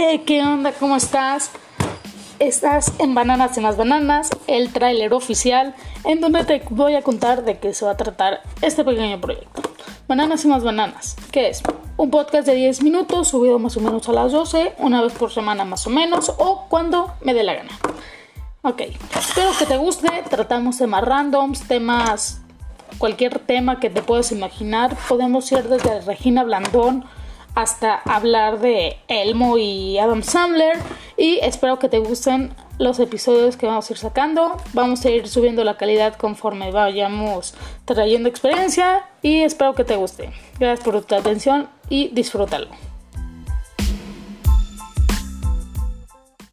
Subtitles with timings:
[0.00, 0.70] Eh, ¿Qué onda?
[0.70, 1.50] ¿Cómo estás?
[2.38, 5.74] Estás en Bananas en las Bananas, el tráiler oficial,
[6.04, 9.60] en donde te voy a contar de qué se va a tratar este pequeño proyecto.
[10.06, 11.64] Bananas y más bananas, ¿qué es?
[11.96, 15.32] Un podcast de 10 minutos, subido más o menos a las 12, una vez por
[15.32, 17.72] semana más o menos, o cuando me dé la gana.
[18.62, 18.82] Ok,
[19.18, 22.40] espero que te guste, tratamos temas randoms, temas,
[22.98, 27.04] cualquier tema que te puedas imaginar, podemos ir desde Regina Blandón,
[27.58, 30.78] hasta hablar de Elmo y Adam Sandler.
[31.16, 34.56] Y espero que te gusten los episodios que vamos a ir sacando.
[34.74, 37.54] Vamos a ir subiendo la calidad conforme vayamos
[37.84, 40.30] trayendo experiencia y espero que te guste.
[40.60, 42.68] Gracias por tu atención y disfrútalo.